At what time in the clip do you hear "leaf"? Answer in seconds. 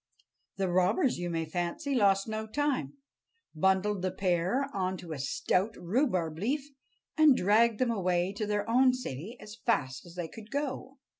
6.39-6.71